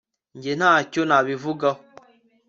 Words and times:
jye 0.41 0.53
ntacyo 0.59 1.01
nabivugaho 1.09 1.81